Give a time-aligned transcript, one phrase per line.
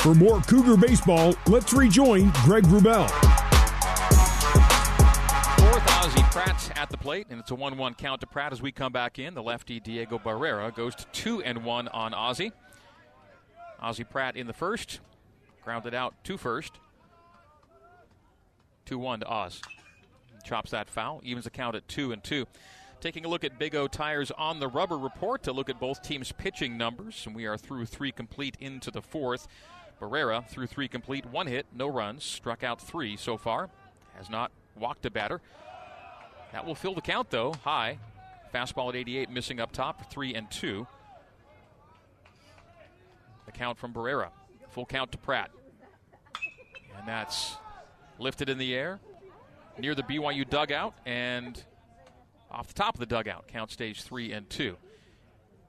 [0.00, 3.10] For more Cougar baseball, let's rejoin Greg Wrubell.
[5.58, 8.62] Fourth, Ozzie Pratt at the plate, and it's a 1 1 count to Pratt as
[8.62, 9.34] we come back in.
[9.34, 12.52] The lefty Diego Barrera goes to 2 and 1 on Ozzie.
[13.80, 15.00] Ozzie Pratt in the first,
[15.64, 16.78] grounded out to first.
[18.86, 19.60] 2 1 to Oz.
[20.44, 22.46] Chops that foul, evens the count at 2 and 2.
[23.00, 26.02] Taking a look at Big O Tires on the rubber report to look at both
[26.02, 29.48] teams' pitching numbers, and we are through three complete into the fourth.
[29.98, 33.70] Barrera through three complete, one hit, no runs, struck out three so far,
[34.16, 35.40] has not walked a batter.
[36.52, 37.98] That will fill the count though, high.
[38.54, 40.86] Fastball at 88, missing up top, three and two.
[43.46, 44.28] The count from Barrera,
[44.70, 45.50] full count to Pratt,
[46.98, 47.56] and that's
[48.18, 49.00] lifted in the air
[49.78, 51.62] near the BYU dugout and
[52.50, 53.46] off the top of the dugout.
[53.48, 54.76] Count stage three and two.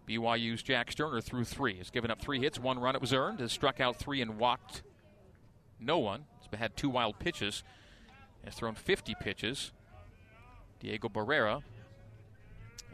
[0.07, 1.77] BYU's Jack Sterner threw three.
[1.77, 3.39] Has given up three hits, one run it was earned.
[3.39, 4.83] Has struck out three and walked
[5.79, 6.25] no one.
[6.39, 7.63] Has had two wild pitches.
[8.43, 9.71] Has thrown 50 pitches.
[10.79, 11.61] Diego Barrera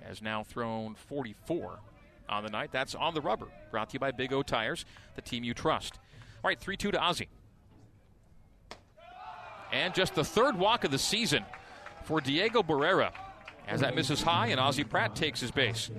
[0.03, 1.79] has now thrown 44
[2.29, 2.71] on the night.
[2.71, 3.47] That's on the rubber.
[3.71, 5.99] Brought to you by Big O Tires, the team you trust.
[6.43, 7.29] All right, 3 2 to Ozzie.
[9.71, 11.43] And just the third walk of the season
[12.03, 13.11] for Diego Barrera.
[13.67, 15.91] As that misses high, and Ozzie Pratt takes his base.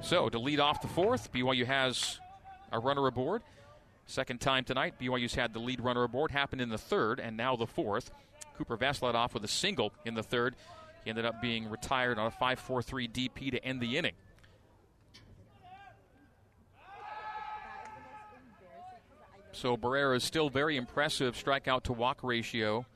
[0.00, 2.20] So to lead off the fourth, BYU has
[2.70, 3.42] a runner aboard.
[4.06, 6.30] Second time tonight, BYU's had the lead runner aboard.
[6.30, 8.10] Happened in the third, and now the fourth.
[8.56, 10.54] Cooper led off with a single in the third.
[11.04, 14.14] He ended up being retired on a 5 4 3 DP to end the inning.
[19.52, 22.86] So Barrera is still very impressive strikeout to walk ratio.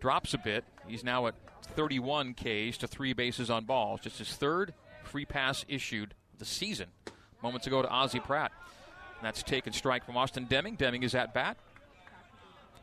[0.00, 0.64] Drops a bit.
[0.86, 1.34] He's now at
[1.78, 4.00] 31 Ks to three bases on balls.
[4.00, 6.88] Just his third free pass issued the season.
[7.40, 8.50] Moments ago to Ozzie Pratt.
[9.18, 10.74] And that's taken strike from Austin Deming.
[10.74, 11.56] Deming is at bat.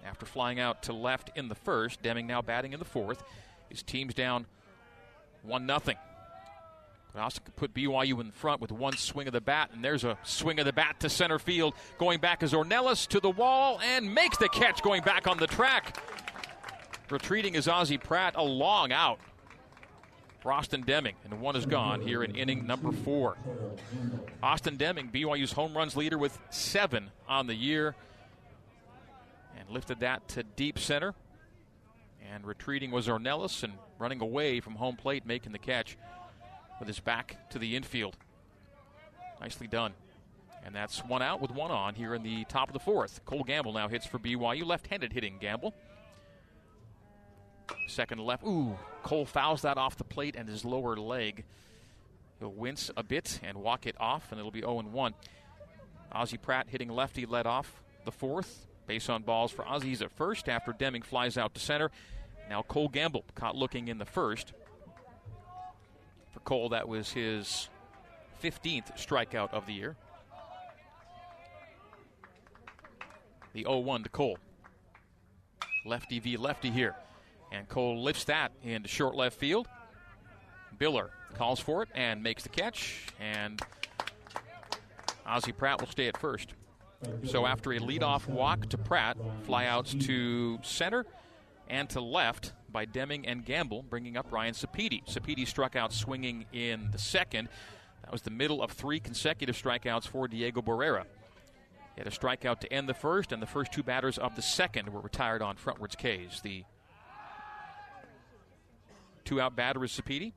[0.06, 3.22] After flying out to left in the first, Deming now batting in the fourth.
[3.68, 4.46] His team's down
[5.44, 5.80] 1 0.
[7.14, 10.06] But Austin could put BYU in front with one swing of the bat, and there's
[10.06, 11.74] a swing of the bat to center field.
[11.98, 15.48] Going back is Ornelas to the wall and makes the catch going back on the
[15.48, 16.02] track.
[17.10, 19.20] Retreating is Ozzie Pratt, a long out.
[20.44, 23.36] Austin Deming, and one is gone here in inning number four.
[24.44, 27.96] Austin Deming, BYU's home runs leader with seven on the year,
[29.58, 31.16] and lifted that to deep center.
[32.32, 35.98] And retreating was Ornelas, and running away from home plate, making the catch
[36.80, 38.16] with his back to the infield.
[39.42, 39.94] Nicely done.
[40.64, 43.24] And that's one out with one on here in the top of the fourth.
[43.26, 45.74] Cole Gamble now hits for BYU, left handed hitting Gamble.
[47.88, 48.44] Second left.
[48.44, 51.44] Ooh, Cole fouls that off the plate and his lower leg.
[52.40, 55.14] He'll wince a bit and walk it off, and it'll be 0 1.
[56.12, 58.68] Ozzie Pratt hitting lefty led off the fourth.
[58.88, 61.92] Base on balls for Ozzie's at first after Deming flies out to center.
[62.50, 64.54] Now Cole Gamble caught looking in the first.
[66.32, 67.70] For Cole, that was his
[68.44, 69.96] 15th strikeout of the year.
[73.54, 74.38] The 0 1 to Cole.
[75.86, 76.96] Lefty v lefty here.
[77.56, 79.68] And Cole lifts that into short left field.
[80.78, 83.08] Biller calls for it and makes the catch.
[83.20, 83.62] And
[85.26, 86.54] Ozzie Pratt will stay at first.
[87.24, 89.18] So after a leadoff walk to Pratt,
[89.48, 91.06] flyouts to center
[91.70, 95.06] and to left by Deming and Gamble, bringing up Ryan Sapedi.
[95.08, 97.48] Sapedi struck out swinging in the second.
[98.04, 101.06] That was the middle of three consecutive strikeouts for Diego Barrera.
[101.96, 104.42] He had a strikeout to end the first, and the first two batters of the
[104.42, 106.42] second were retired on frontwards Ks.
[106.42, 106.66] The
[109.26, 110.32] two out batter is Sapedi.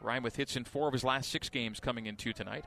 [0.00, 2.64] Ryan with hits in four of his last six games coming into tonight.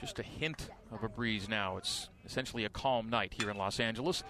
[0.00, 1.76] Just a hint of a breeze now.
[1.76, 4.22] It's essentially a calm night here in Los Angeles.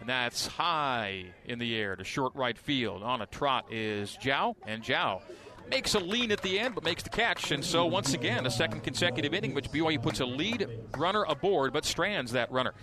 [0.00, 3.02] And that's high in the air to short right field.
[3.02, 5.22] On a trot is Jow, and Jow
[5.70, 7.50] makes a lean at the end, but makes the catch.
[7.50, 11.72] And so, once again, a second consecutive inning, which BYU puts a lead runner aboard,
[11.72, 12.74] but strands that runner.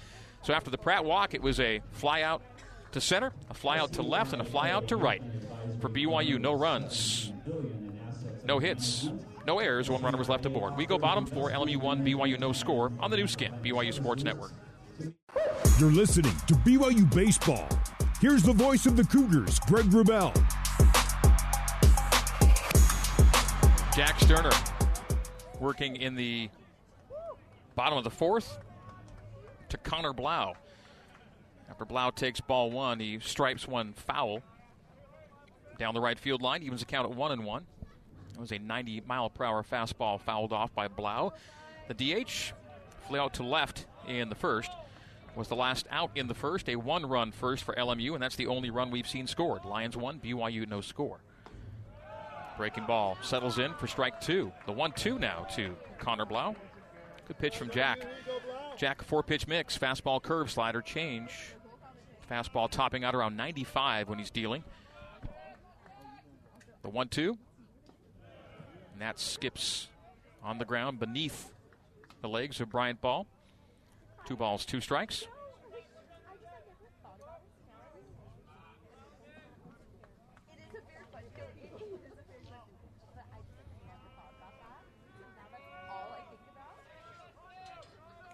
[0.44, 2.42] So, after the Pratt walk, it was a fly out
[2.92, 5.22] to center, a fly out to left, and a fly out to right.
[5.82, 7.32] For BYU, no runs,
[8.46, 9.10] no hits,
[9.46, 9.90] no errors.
[9.90, 10.78] One runner was left aboard.
[10.78, 14.24] We go bottom four, LMU one, BYU no score on the Nu Skin, BYU Sports
[14.24, 14.52] Network.
[15.80, 17.68] You're listening to BYU Baseball.
[18.22, 20.34] Here's the voice of the Cougars, Greg Wrubell.
[23.96, 24.50] Jack Sterner
[25.60, 26.50] working in the
[27.76, 28.58] bottom of the fourth
[29.70, 30.56] to Connor Blau.
[31.70, 34.42] After Blau takes ball one, he stripes one foul
[35.78, 37.68] down the right field line, evens the count at one and one.
[38.34, 41.34] It was a 90 mile per hour fastball fouled off by Blau.
[41.88, 42.54] The DH
[43.08, 44.72] flew out to left in the first.
[45.36, 48.38] Was the last out in the first, a one run first for LMU, and that's
[48.38, 49.66] the only run we've seen scored.
[49.66, 51.20] Lions one, BYU no score.
[52.58, 54.52] Breaking ball settles in for strike two.
[54.66, 56.56] The 1 2 now to Connor Blau.
[57.28, 58.00] Good pitch from Jack.
[58.78, 61.32] Jack, four pitch mix, fastball curve, slider change.
[62.30, 64.64] Fastball topping out around 95 when he's dealing.
[66.84, 67.38] The 1 2.
[68.94, 69.88] And that skips
[70.44, 71.52] on the ground beneath
[72.22, 73.26] the legs of Bryant Ball.
[74.26, 75.28] Two balls, two strikes.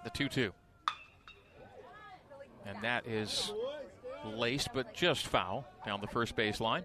[0.04, 0.52] The 2 2.
[2.66, 3.54] And that is
[4.26, 6.84] laced, but just foul down the first base line.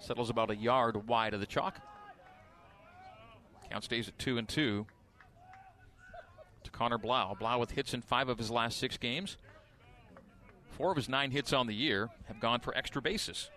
[0.00, 1.80] Settles about a yard wide of the chalk.
[3.70, 4.84] Count stays at 2 and 2
[6.64, 7.36] to Connor Blau.
[7.38, 9.36] Blau with hits in five of his last six games.
[10.70, 13.50] Four of his nine hits on the year have gone for extra bases.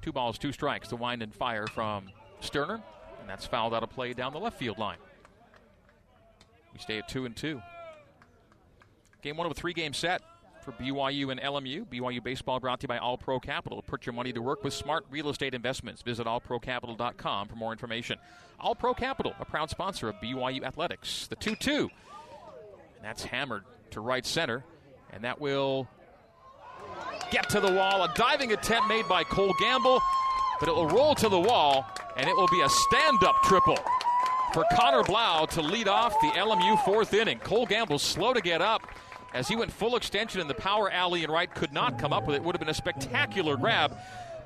[0.00, 0.88] Two balls, two strikes.
[0.88, 2.06] The wind and fire from
[2.40, 2.82] Sterner,
[3.24, 4.98] and that's fouled out of play down the left field line.
[6.74, 7.62] We stay at two and two.
[9.22, 10.20] Game one of a three-game set
[10.62, 11.86] for BYU and LMU.
[11.86, 13.80] BYU baseball brought to you by All Pro Capital.
[13.80, 16.02] Put your money to work with smart real estate investments.
[16.02, 18.18] Visit allprocapital.com for more information.
[18.60, 21.26] All Pro Capital, a proud sponsor of BYU athletics.
[21.28, 21.78] The 2 2.
[21.78, 21.90] And
[23.02, 24.64] that's hammered to right center.
[25.10, 25.88] And that will
[27.30, 28.02] get to the wall.
[28.02, 30.02] A diving attempt made by Cole Gamble,
[30.60, 33.78] but it will roll to the wall, and it will be a stand up triple
[34.52, 37.38] for Connor Blau to lead off the LMU fourth inning.
[37.40, 38.82] Cole Gamble slow to get up
[39.32, 42.26] as he went full extension in the power alley and right could not come up
[42.26, 42.42] with it.
[42.42, 43.96] Would have been a spectacular grab,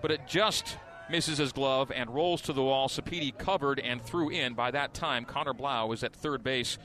[0.01, 0.79] but it just
[1.11, 2.89] misses his glove and rolls to the wall.
[2.89, 4.55] Sapiti covered and threw in.
[4.55, 6.79] By that time, Connor Blau was at third base,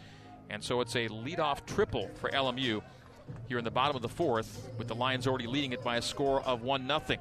[0.50, 2.81] and so it's a leadoff triple for LMU
[3.47, 6.01] here in the bottom of the fourth, with the Lions already leading it by a
[6.01, 7.19] score of one nothing.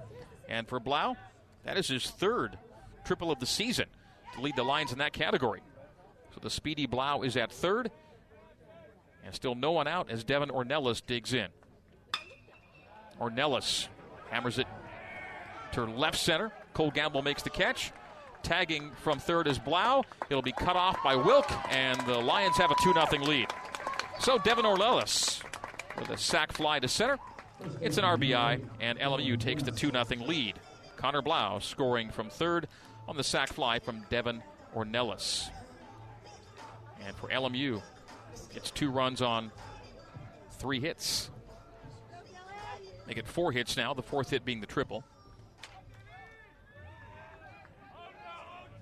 [0.48, 1.16] And for Blau,
[1.64, 2.58] that is his third
[3.04, 3.86] triple of the season
[4.34, 5.60] to lead the Lions in that category.
[6.34, 7.90] So the speedy Blau is at third.
[9.24, 11.48] And still no one out as Devin Ornelas digs in.
[13.20, 13.86] Ornelas
[14.30, 14.66] hammers it
[15.72, 16.50] to left center.
[16.74, 17.92] Cole Gamble makes the catch.
[18.42, 20.02] Tagging from third is Blau.
[20.28, 23.46] It'll be cut off by Wilk, and the Lions have a 2 0 lead.
[24.18, 25.40] So Devin Ornelas
[25.98, 27.18] with a sac fly to center.
[27.80, 30.58] It's an RBI, and LMU takes the 2 0 lead.
[30.96, 32.66] Connor Blau scoring from third
[33.08, 34.42] on the sac fly from Devin
[34.74, 35.48] Ornelas.
[37.04, 37.82] And for LMU,
[38.54, 39.50] it's two runs on
[40.52, 41.30] three hits.
[43.06, 45.04] They get four hits now, the fourth hit being the triple.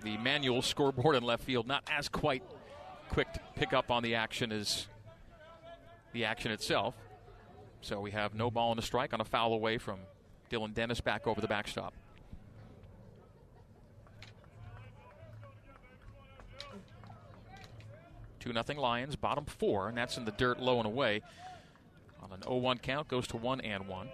[0.03, 2.43] The manual scoreboard in left field not as quite
[3.11, 4.87] quick to pick up on the action as
[6.13, 6.95] the action itself.
[7.83, 10.01] So we have no ball and a strike on a foul away from
[10.51, 11.95] Dylan Dennis back over the backstop.
[18.41, 21.21] Two nothing Lions, bottom four, and that's in the dirt low and away.
[22.23, 24.09] On an 0-1 count, goes to one and one.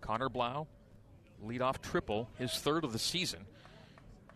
[0.00, 0.66] Connor Blau,
[1.42, 3.46] leadoff triple, his third of the season,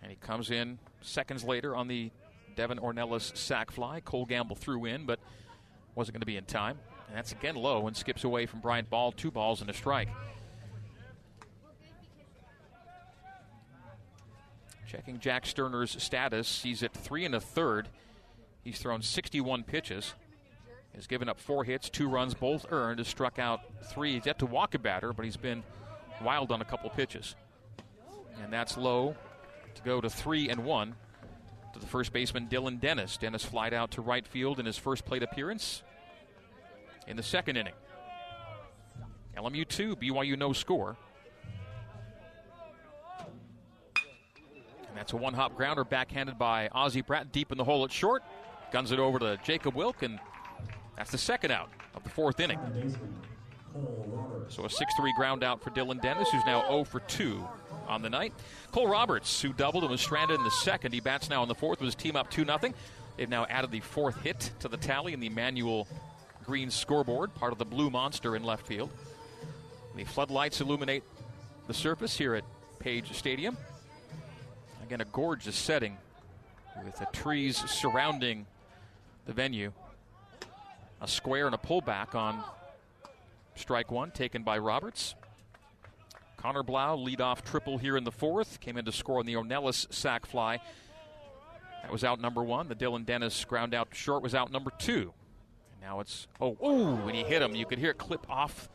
[0.02, 2.10] and he comes in seconds later on the
[2.56, 4.00] Devin Ornelas sac fly.
[4.00, 5.20] Cole Gamble threw in, but
[5.94, 6.78] wasn't going to be in time.
[7.08, 9.12] And that's again low and skips away from Bryant Ball.
[9.12, 10.08] Two balls and a strike.
[14.88, 17.88] Checking Jack Sterner's status, he's at three and a third.
[18.64, 20.14] He's thrown 61 pitches.
[20.94, 22.98] Has given up four hits, two runs, both earned.
[22.98, 24.14] Has struck out three.
[24.14, 25.62] He's yet to walk a batter, but he's been
[26.22, 27.36] wild on a couple pitches.
[28.42, 29.14] And that's low
[29.74, 30.94] to go to three and one
[31.74, 33.18] to the first baseman Dylan Dennis.
[33.18, 35.82] Dennis flied out to right field in his first plate appearance
[37.06, 37.74] in the second inning.
[39.36, 40.96] LMU 2, BYU no score.
[44.98, 48.24] That's a one hop grounder backhanded by Ozzie Pratt deep in the hole at short.
[48.72, 50.18] Guns it over to Jacob Wilk, and
[50.96, 52.58] that's the second out of the fourth inning.
[54.48, 57.46] So a 6 3 ground out for Dylan Dennis, who's now 0 for 2
[57.86, 58.34] on the night.
[58.72, 61.54] Cole Roberts, who doubled and was stranded in the second, he bats now in the
[61.54, 62.58] fourth with his team up 2 0.
[63.16, 65.86] They've now added the fourth hit to the tally in the Manuel
[66.44, 68.90] Green scoreboard, part of the Blue Monster in left field.
[69.94, 71.04] The floodlights illuminate
[71.68, 72.44] the surface here at
[72.80, 73.56] Page Stadium.
[74.88, 75.98] Again, a gorgeous setting
[76.82, 78.46] with the trees surrounding
[79.26, 79.70] the venue.
[81.02, 82.42] A square and a pullback on
[83.54, 85.14] Strike one taken by Roberts.
[86.38, 89.92] Connor Blau, leadoff triple here in the fourth, came in to score on the Ornelas
[89.92, 90.58] sac fly.
[91.82, 92.68] That was out number one.
[92.68, 95.12] The Dylan Dennis ground out short was out number two.
[95.72, 98.70] And now it's, oh, oh, when he hit him, you could hear it clip off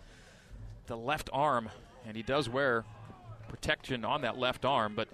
[0.85, 1.69] the left arm,
[2.05, 2.85] and he does wear
[3.47, 5.07] protection on that left arm, but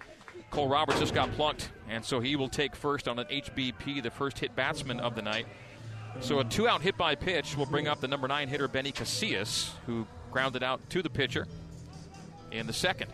[0.51, 4.11] Cole Roberts just got plunked, and so he will take first on an HBP, the
[4.11, 5.45] first hit batsman of the night.
[6.21, 8.91] So a two out hit by pitch will bring up the number nine hitter, Benny
[8.91, 11.47] Casillas, who grounded out to the pitcher
[12.51, 13.11] in the second.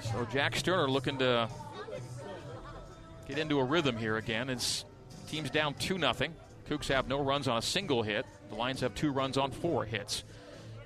[0.00, 1.48] So Jack Sterner looking to
[3.28, 4.48] get into a rhythm here again.
[4.48, 4.84] It's
[5.28, 6.34] team's down 2 nothing.
[6.68, 8.24] Cougs have no runs on a single hit.
[8.48, 10.24] The Lions have two runs on four hits.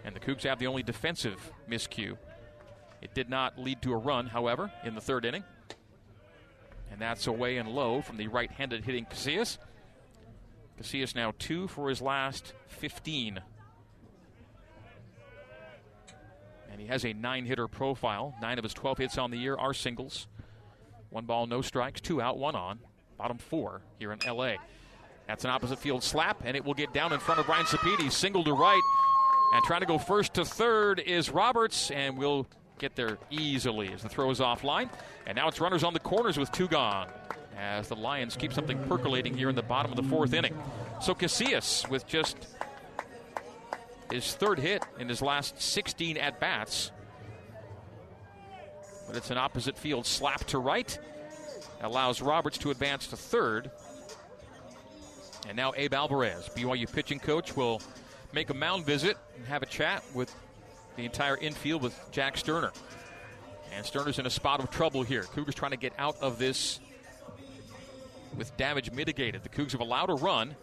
[0.05, 2.16] And the Cougs have the only defensive miscue.
[3.07, 5.45] It did not lead to a run, however, in the third inning.
[6.91, 9.59] And that's away and low from the right handed hitting Casillas.
[10.77, 13.41] Casillas now two for his last 15
[16.69, 18.35] And he has a nine hitter profile.
[18.43, 20.27] Nine of his 12 hits on the year are singles.
[21.11, 22.81] One ball, no strikes, two out, one on.
[23.17, 24.55] Bottom four here in LA.
[25.29, 28.11] That's an opposite field slap, and it will get down in front of Brian Sapedi.
[28.11, 28.83] Single to right.
[29.55, 34.02] And trying to go first to third is Roberts, and will get there easily as
[34.02, 34.90] the throw is offline.
[35.26, 37.09] And now it's runners on the corners with two gone
[37.56, 40.56] as the Lions keep something percolating here in the bottom of the fourth inning.
[41.00, 42.37] So Casillas with just
[44.11, 46.92] his third hit in his last 16 at bats.
[49.06, 50.99] But it's an opposite field slap to right.
[51.80, 53.71] Allows Roberts to advance to third.
[55.47, 57.80] And now Abe Alvarez, BYU pitching coach, will
[58.33, 60.35] make a mound visit and have a chat with
[60.97, 62.73] the entire infield with Jack Sterner.
[63.73, 65.23] And Sterner's in a spot of trouble here.
[65.23, 66.81] Cougars trying to get out of this
[68.37, 69.43] with damage mitigated.
[69.43, 70.57] The Cougs have allowed a run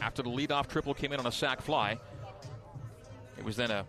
[0.00, 1.98] after the leadoff triple came in on a sac fly.
[3.38, 3.86] It was then a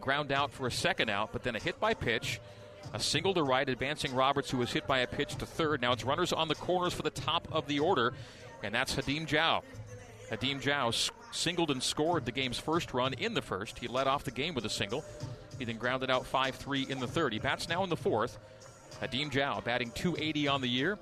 [0.00, 2.40] ground out for a second out, but then a hit by pitch.
[2.94, 5.82] A single to right, advancing Roberts, who was hit by a pitch to third.
[5.82, 8.14] Now it's runners on the corners for the top of the order,
[8.62, 9.62] and that's Hadim Zhao.
[10.30, 13.78] Hadim Zhao singled and scored the game's first run in the first.
[13.78, 15.04] He led off the game with a single.
[15.58, 17.32] He then grounded out 5 3 in the third.
[17.32, 18.38] He bats now in the fourth.
[19.00, 20.98] Hadim Zhao batting 280 on the year.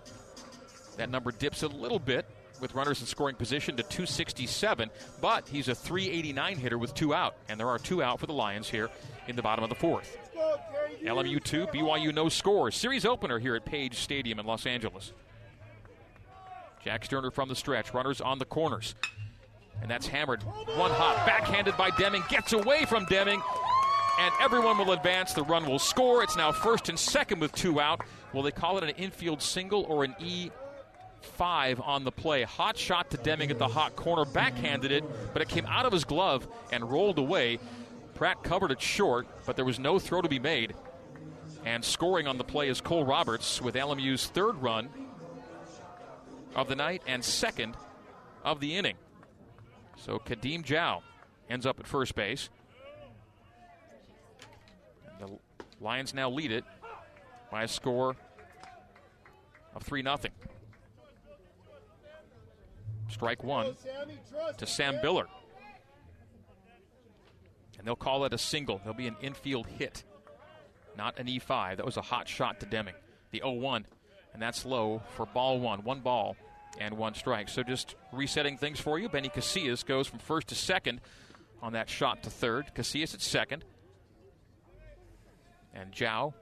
[0.97, 2.27] That number dips a little bit
[2.61, 4.91] with runners in scoring position to 267,
[5.21, 8.33] but he's a 389 hitter with two out, and there are two out for the
[8.33, 8.89] Lions here
[9.27, 10.17] in the bottom of the fourth.
[11.03, 12.71] LMU 2, BYU no score.
[12.71, 15.13] Series opener here at Page Stadium in Los Angeles.
[16.83, 18.95] Jack Sterner from the stretch, runners on the corners.
[19.85, 20.43] And that's hammered.
[20.43, 23.43] One hot, backhanded by Deming, gets away from Deming,
[24.19, 25.35] and everyone will advance.
[25.35, 26.23] The run will score.
[26.23, 28.01] It's now first and second with two out.
[28.33, 30.51] Will they call it an infield single or an E
[31.21, 32.43] five on the play.
[32.45, 35.93] Hot shot to Deming at the hot corner, backhanded it, but it came out of
[35.93, 37.59] his glove and rolled away.
[38.15, 40.75] Pratt covered it short, but there was no throw to be made.
[41.65, 44.89] And scoring on the play is Cole Roberts with LMU's third run
[46.55, 47.77] of the night and second
[48.45, 48.97] of the inning.
[49.97, 51.03] So Kadeem Zhao
[51.49, 52.49] ends up at first base.
[55.09, 55.39] And the
[55.81, 56.65] Lions now lead it
[57.51, 58.17] by a score
[59.75, 60.17] of 3 0.
[63.09, 63.75] Strike one
[64.59, 65.27] to Sam Biller.
[67.79, 68.79] And they'll call it a single.
[68.79, 70.05] There'll be an infield hit,
[70.97, 71.77] not an E5.
[71.77, 72.95] That was a hot shot to Deming.
[73.31, 73.87] The 0 1,
[74.33, 75.85] and that's low for ball one.
[75.85, 76.37] One ball
[76.79, 77.49] and one strike.
[77.49, 79.09] So just resetting things for you.
[79.09, 81.01] Benny Casillas goes from first to second
[81.63, 82.73] on that shot to third.
[82.75, 83.65] Casillas at second.
[85.73, 86.35] And Zhao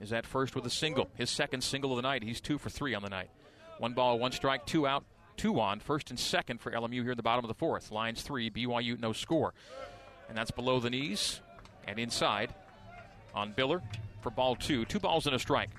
[0.00, 1.08] is at first with a single.
[1.14, 2.22] His second single of the night.
[2.22, 3.30] He's two for three on the night.
[3.78, 5.04] One ball, one strike, two out
[5.36, 7.90] two on, first and second for LMU here in the bottom of the fourth.
[7.90, 9.54] Lions three, BYU no score.
[10.28, 11.40] And that's below the knees
[11.86, 12.54] and inside
[13.34, 13.80] on Biller
[14.22, 14.84] for ball two.
[14.84, 15.70] Two balls and a strike.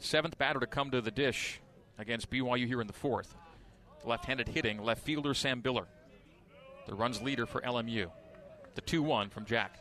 [0.00, 1.60] Seventh batter to come to the dish
[1.98, 3.36] against BYU here in the fourth.
[4.04, 5.84] Left handed hitting, left fielder Sam Biller.
[6.86, 8.10] The runs leader for LMU.
[8.74, 9.78] The 2 1 from Jack.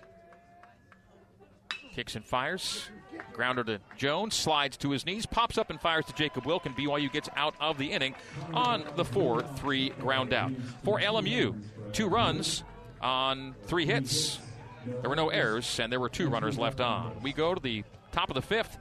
[1.95, 2.89] Kicks and fires.
[3.31, 6.75] Grounder to Jones, slides to his knees, pops up and fires to Jacob Wilk, and
[6.75, 8.13] BYU gets out of the inning
[8.53, 10.51] on the 4 3 ground out.
[10.83, 11.55] For LMU,
[11.93, 12.63] two runs
[13.01, 14.39] on three hits.
[14.85, 17.21] There were no errors, and there were two runners left on.
[17.21, 18.77] We go to the top of the fifth.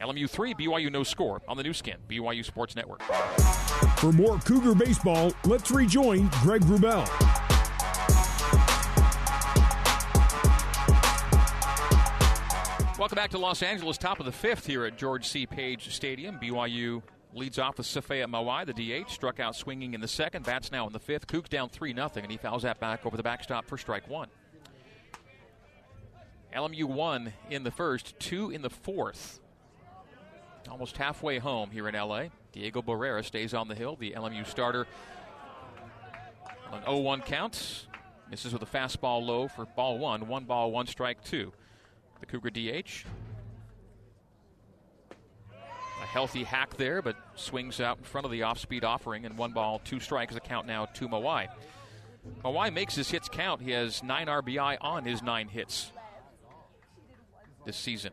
[0.00, 3.02] LMU 3, BYU no score on the Nu Skin, BYU Sports Network.
[3.98, 7.06] For more Cougar baseball, let's rejoin Greg Wrubell.
[12.98, 15.46] Welcome back to Los Angeles, top of the fifth here at George C.
[15.46, 16.38] Page Stadium.
[16.38, 17.02] BYU
[17.34, 20.46] leads off with Safea Mawai, the DH, struck out swinging in the second.
[20.46, 21.26] Bats now in the fifth.
[21.26, 24.28] Cougs down 3 0, and he fouls that back over the backstop for strike one.
[26.54, 29.40] LMU one in the first, two in the fourth.
[30.70, 32.24] Almost halfway home here in LA.
[32.52, 34.86] Diego Barrera stays on the hill, the LMU starter.
[36.72, 37.86] An 0 1 count.
[38.30, 40.28] Misses with a fastball low for ball one.
[40.28, 41.52] One ball, one strike, two.
[42.20, 43.04] The Cougar DH
[46.02, 49.36] a healthy hack there, but swings out in front of the off speed offering, and
[49.36, 51.48] one ball, two strikes, a count now to Mawai.
[52.44, 53.60] Mawai makes his hits count.
[53.60, 55.92] He has nine RBI on his nine hits
[57.64, 58.12] this season.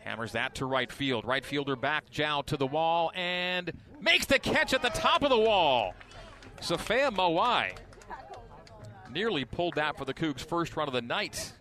[0.00, 1.24] Hammers that to right field.
[1.24, 5.30] Right fielder back, Jow to the wall, and makes the catch at the top of
[5.30, 5.94] the wall.
[6.60, 7.76] Safea Mawai
[9.12, 11.52] nearly pulled that for the Cougs' first run of the night.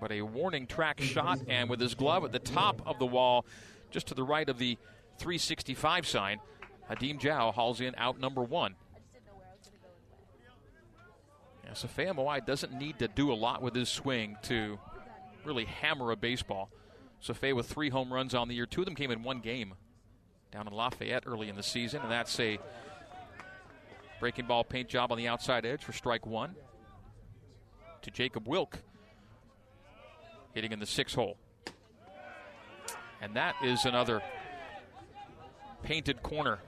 [0.00, 3.46] But a warning track shot, and with his glove at the top of the wall,
[3.90, 4.76] just to the right of the
[5.18, 6.40] 365 sign.
[6.90, 8.74] Hadim Jow hauls in out number one.
[11.64, 14.78] Yeah, Safea Mawai doesn't need to do a lot with his swing to
[15.44, 16.70] really hammer a baseball.
[17.24, 18.66] Safea with three home runs on the year.
[18.66, 19.74] Two of them came in one game
[20.52, 22.58] down in Lafayette early in the season, and that's a
[24.20, 26.54] breaking ball paint job on the outside edge for strike one.
[28.02, 28.78] To Jacob Wilk,
[30.52, 31.38] hitting in the six hole.
[33.22, 34.20] And that is another
[35.82, 36.58] painted corner.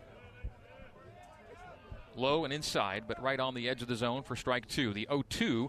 [2.15, 4.95] Low and inside, but right on the edge of the zone for strike two.
[4.95, 5.69] The 0 2,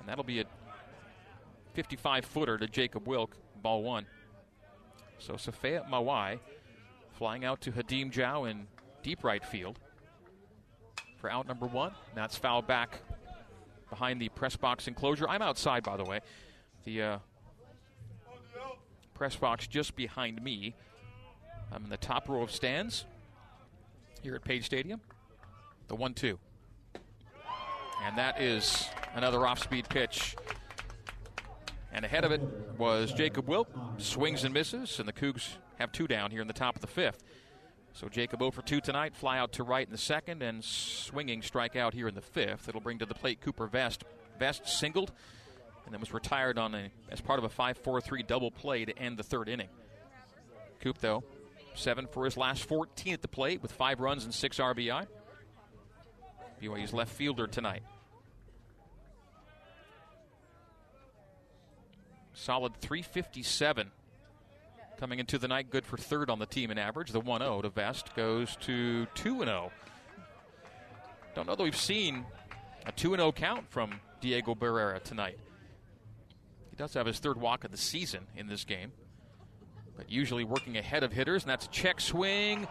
[0.00, 0.44] and that'll be a
[1.74, 4.06] 55 footer to Jacob Wilk, ball one.
[5.18, 6.38] So Safea Mawai
[7.12, 8.66] flying out to Hadim Jow in
[9.02, 9.78] deep right field
[11.16, 11.92] for out number one.
[12.14, 13.00] That's foul back
[13.88, 15.28] behind the press box enclosure.
[15.28, 16.20] I'm outside, by the way.
[16.84, 17.18] The uh,
[19.14, 20.74] press box just behind me.
[21.72, 23.04] I'm in the top row of stands
[24.22, 25.00] here at Page Stadium.
[25.88, 26.38] The 1 2.
[28.04, 30.36] And that is another off speed pitch.
[31.94, 32.42] And ahead of it
[32.76, 33.68] was Jacob Wilk.
[33.98, 36.88] Swings and misses, and the Cougs have two down here in the top of the
[36.88, 37.22] fifth.
[37.92, 41.40] So Jacob 0 for 2 tonight, fly out to right in the second, and swinging
[41.40, 42.68] strikeout here in the fifth.
[42.68, 44.02] It'll bring to the plate Cooper Vest.
[44.40, 45.12] Vest singled
[45.84, 49.16] and then was retired on a as part of a 5-4-3 double play to end
[49.16, 49.68] the third inning.
[50.80, 51.22] Coop, though,
[51.74, 55.06] seven for his last 14 at the plate with five runs and six RBI.
[56.60, 57.82] BYU's left fielder tonight.
[62.34, 63.90] Solid 357
[64.98, 67.10] coming into the night, good for third on the team in average.
[67.10, 69.72] The 1 0 to Vest goes to 2 0.
[71.34, 72.24] Don't know that we've seen
[72.86, 75.38] a 2 0 count from Diego Barrera tonight.
[76.70, 78.92] He does have his third walk of the season in this game,
[79.96, 82.66] but usually working ahead of hitters, and that's a check swing.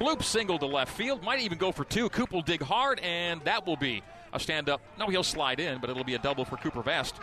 [0.00, 1.22] Bloop single to left field.
[1.22, 2.08] Might even go for two.
[2.08, 4.80] Cooper dig hard, and that will be a stand up.
[4.98, 7.16] No, he'll slide in, but it'll be a double for Cooper Vest.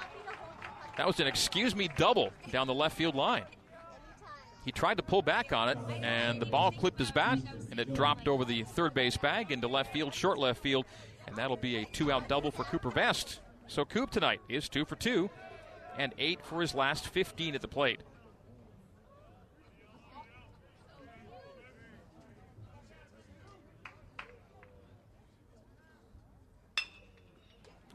[1.00, 3.46] That was an excuse me double down the left field line.
[4.66, 7.40] He tried to pull back on it, and the ball clipped his bat,
[7.72, 10.86] and it dropped over the third base bag into left field, short left field,
[11.26, 13.40] and that'll be a two out double for Cooper Vest.
[13.68, 15.30] So Coop tonight is two for two
[15.98, 18.02] and eight for his last 15 at the plate.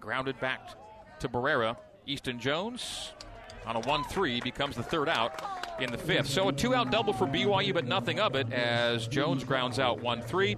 [0.01, 0.71] Grounded back
[1.21, 1.77] to Barrera.
[2.07, 3.13] Easton Jones
[3.67, 5.43] on a 1 3 becomes the third out
[5.81, 6.29] in the fifth.
[6.29, 10.01] So a two out double for BYU, but nothing of it as Jones grounds out
[10.01, 10.57] 1 3.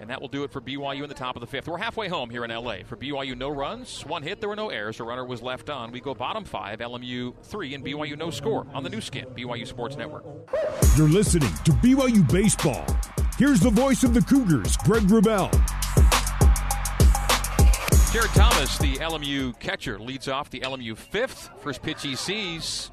[0.00, 1.68] And that will do it for BYU in the top of the fifth.
[1.68, 2.76] We're halfway home here in LA.
[2.86, 4.98] For BYU, no runs, one hit, there were no errors.
[4.98, 5.92] A runner was left on.
[5.92, 9.66] We go bottom five, LMU three, and BYU no score on the Nu Skin, BYU
[9.66, 10.24] Sports Network.
[10.96, 12.86] You're listening to BYU Baseball.
[13.36, 15.50] Here's the voice of the Cougars, Greg Wrubell.
[18.12, 21.48] Jared Thomas, the LMU catcher, leads off the LMU fifth.
[21.60, 22.90] First pitch he sees.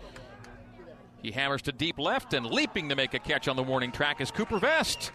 [1.23, 4.21] He hammers to deep left and leaping to make a catch on the warning track
[4.21, 5.11] is Cooper Vest.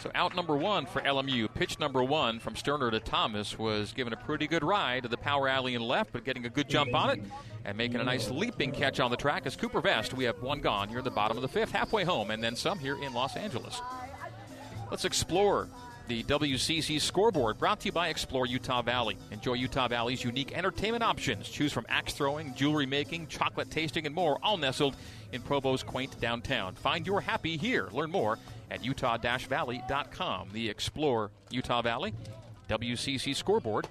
[0.00, 1.52] So out number one for LMU.
[1.52, 5.16] Pitch number one from Sterner to Thomas was given a pretty good ride to the
[5.16, 7.20] power alley and left, but getting a good jump on it
[7.64, 10.14] and making a nice leaping catch on the track is Cooper Vest.
[10.14, 12.54] We have one gone here in the bottom of the fifth, halfway home, and then
[12.54, 13.80] some here in Los Angeles.
[14.88, 15.68] Let's explore
[16.08, 19.16] the WCC scoreboard brought to you by Explore Utah Valley.
[19.30, 21.48] Enjoy Utah Valley's unique entertainment options.
[21.48, 24.96] Choose from axe throwing, jewelry making, chocolate tasting, and more, all nestled
[25.32, 26.74] in Provo's quaint downtown.
[26.74, 27.88] Find your happy here.
[27.92, 28.38] Learn more
[28.70, 30.48] at utah-valley.com.
[30.52, 32.14] The Explore Utah Valley
[32.68, 33.86] WCC scoreboard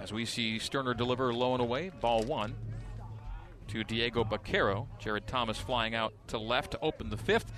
[0.00, 2.54] as we see Sterner deliver low and away, ball one
[3.68, 4.86] to Diego Baquero.
[4.98, 7.52] Jared Thomas flying out to left to open the fifth.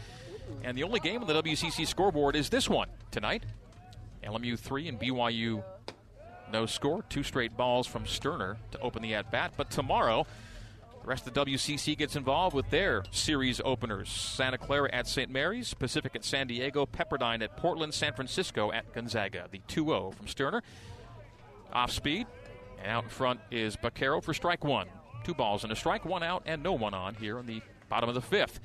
[0.63, 3.45] And the only game on the WCC scoreboard is this one tonight.
[4.25, 5.63] LMU 3 and BYU
[6.53, 7.03] no score.
[7.09, 9.55] Two straight balls from Sterner to open the at bat.
[9.57, 10.27] But tomorrow,
[11.01, 15.31] the rest of the WCC gets involved with their series openers Santa Clara at St.
[15.31, 19.49] Mary's, Pacific at San Diego, Pepperdine at Portland, San Francisco at Gonzaga.
[19.51, 20.63] The 2 0 from Sterner.
[21.73, 22.27] Off speed.
[22.79, 24.89] And out in front is Baquero for strike one.
[25.25, 28.09] Two balls and a strike, one out, and no one on here in the bottom
[28.09, 28.61] of the fifth.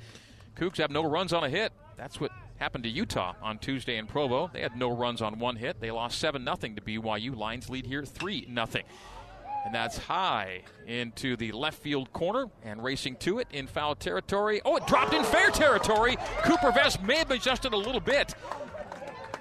[0.58, 1.72] Cougs have no runs on a hit.
[1.96, 4.50] That's what happened to Utah on Tuesday in Provo.
[4.52, 5.80] They had no runs on one hit.
[5.80, 7.36] They lost 7 0 to BYU.
[7.36, 8.66] Lions lead here 3 0.
[9.64, 14.60] And that's high into the left field corner and racing to it in foul territory.
[14.64, 16.16] Oh, it dropped in fair territory.
[16.42, 18.34] Cooper Vest may have adjusted a little bit.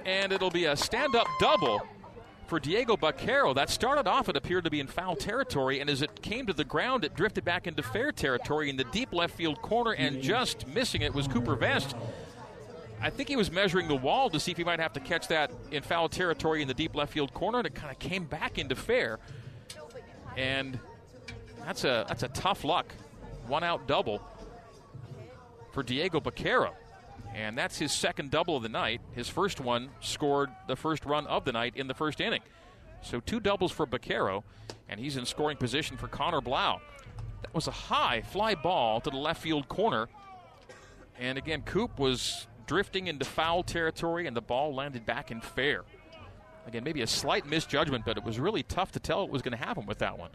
[0.06, 1.82] And it'll be a stand up double
[2.48, 3.54] for Diego Baquero.
[3.54, 6.54] That started off, it appeared to be in foul territory, and as it came to
[6.54, 10.22] the ground, it drifted back into fair territory in the deep left field corner, and
[10.22, 11.96] just missing it was Cooper Vest.
[13.00, 15.28] I think he was measuring the wall to see if he might have to catch
[15.28, 18.26] that in foul territory in the deep left field corner, and it kind of came
[18.26, 19.20] back into fair.
[20.36, 20.80] And
[21.66, 22.94] that's a that's a tough luck,
[23.48, 24.22] one out double
[25.74, 26.72] for Diego Baquero.
[27.38, 29.00] And that's his second double of the night.
[29.12, 32.42] His first one scored the first run of the night in the first inning.
[33.04, 34.44] So two doubles for Baquero,
[34.90, 36.82] and he's in scoring position for Connor Blau.
[37.44, 40.10] That was a high fly ball to the left field corner.
[41.20, 45.84] And again, Coop was drifting into foul territory, and the ball landed back in fair.
[46.66, 49.56] Again, maybe a slight misjudgment, but it was really tough to tell what was going
[49.56, 50.32] to happen with that one.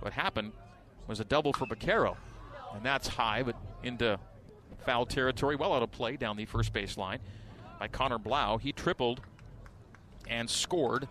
[0.00, 0.52] What happened
[1.06, 2.16] was a double for Baquero,
[2.74, 3.54] and that's high, but
[3.84, 4.18] into
[4.84, 7.18] foul territory, well out of play down the first base line
[7.78, 8.58] by Connor Blau.
[8.58, 9.20] He tripled
[10.28, 11.08] and scored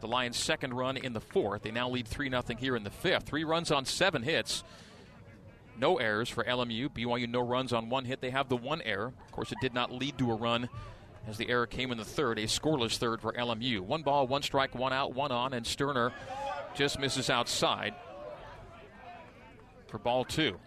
[0.00, 1.62] the Lions' second run in the fourth.
[1.62, 3.24] They now lead 3 0 here in the fifth.
[3.24, 4.62] Three runs on seven hits.
[5.78, 6.88] No errors for LMU.
[6.88, 8.20] BYU no runs on one hit.
[8.20, 9.12] They have the one error.
[9.24, 10.68] Of course, it did not lead to a run
[11.26, 12.38] as the error came in the third.
[12.38, 13.80] A scoreless third for LMU.
[13.80, 16.12] One ball, one strike, one out, one on, and Sterner
[16.74, 17.94] just misses outside
[19.88, 20.58] for ball two.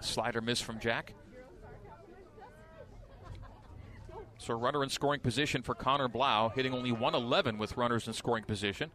[0.00, 1.14] Slider miss from Jack.
[4.38, 8.44] So runner in scoring position for Connor Blau, hitting only 111 with runners in scoring
[8.44, 8.90] position.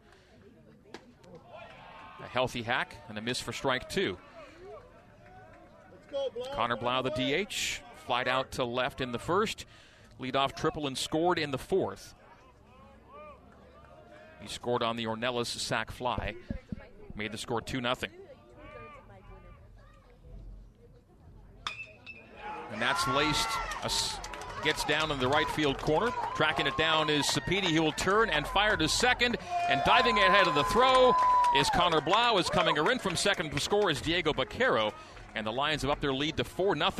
[2.22, 4.16] A healthy hack and a miss for strike two.
[6.54, 9.66] Connor Blau, the DH, flied out to left in the first.
[10.18, 12.14] Lead off triple and scored in the fourth.
[14.40, 16.34] He scored on the Ornelas sac fly.
[17.16, 17.94] Made the score 2 0.
[22.74, 23.46] And that's laced,
[24.64, 26.12] gets down in the right field corner.
[26.34, 27.66] Tracking it down is Sapiti.
[27.66, 29.36] He will turn and fire to second.
[29.68, 31.14] And diving ahead of the throw
[31.56, 32.36] is Connor Blau.
[32.38, 34.92] Is coming in from second to score is Diego Baquero.
[35.36, 36.90] And the Lions have up their lead to 4 0.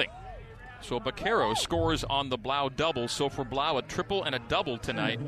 [0.81, 3.09] So Baquero scores on the Blau double.
[3.09, 5.19] So for Blau, a triple and a double tonight.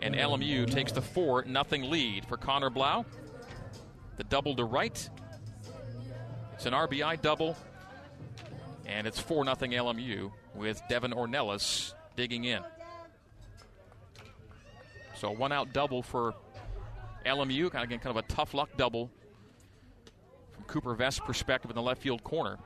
[0.00, 3.04] And LMU takes the 4 0 lead for Connor Blau.
[4.16, 5.10] The double to right.
[6.54, 7.56] It's an RBI double
[8.86, 12.62] and it's 4 0 LMU with Devin Ornelas digging in.
[15.16, 16.34] So one out double for
[17.24, 17.70] LMU.
[17.70, 19.10] Kind of again, kind of a tough luck double
[20.52, 22.58] from Cooper Vest's perspective in the left field corner.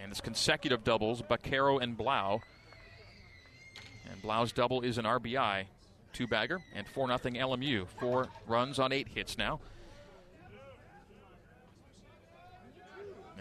[0.00, 2.40] And it's consecutive doubles, Baquero and Blau.
[4.10, 5.66] And Blau's double is an RBI
[6.12, 7.86] two bagger and 4 0 LMU.
[8.00, 9.60] Four runs on eight hits now.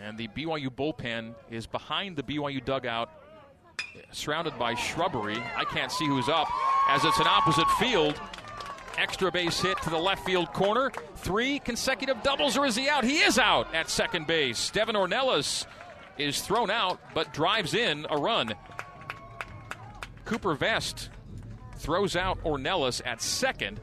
[0.04, 3.10] And the BYU bullpen is behind the BYU dugout,
[4.12, 5.38] surrounded by shrubbery.
[5.56, 6.48] I can't see who's up
[6.88, 8.20] as it's an opposite field.
[8.98, 10.92] Extra base hit to the left field corner.
[11.18, 13.04] Three consecutive doubles, or is he out?
[13.04, 14.70] He is out at second base.
[14.72, 15.66] Devin Ornelas
[16.18, 18.54] is thrown out, but drives in a run.
[20.26, 21.10] Cooper Vest
[21.76, 23.80] throws out Ornelas at second,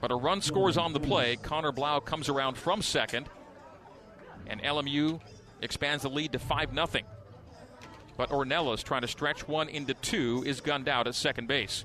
[0.00, 1.36] but a run scores on the play.
[1.36, 3.28] Connor Blau comes around from second
[4.46, 5.20] and LMU
[5.60, 6.86] expands the lead to 5 0.
[8.16, 11.84] But Ornelas trying to stretch one into two is gunned out at second base.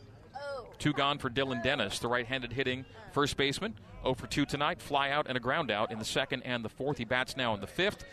[0.78, 3.76] Two gone for Dylan Dennis, the right handed hitting first baseman.
[4.04, 6.70] 0 for 2 tonight, fly out and a ground out in the second and the
[6.70, 6.98] fourth.
[6.98, 8.06] He bats now in the fifth,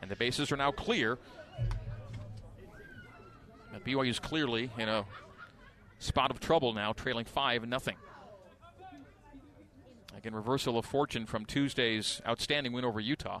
[0.00, 1.18] and the bases are now clear.
[3.84, 5.04] BYU is clearly in a
[5.98, 7.96] spot of trouble now, trailing 5 nothing.
[10.16, 13.40] Again, reversal of fortune from Tuesday's outstanding win over Utah.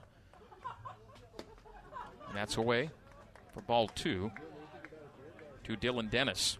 [2.34, 2.90] And that's away
[3.52, 4.32] for ball two
[5.62, 6.58] to Dylan Dennis.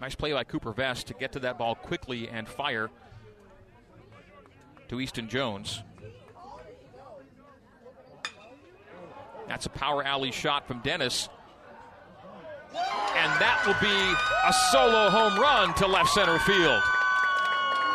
[0.00, 2.90] Nice play by Cooper Vest to get to that ball quickly and fire
[4.88, 5.84] to Easton Jones.
[9.46, 11.28] That's a power alley shot from Dennis.
[12.72, 16.82] And that will be a solo home run to left center field.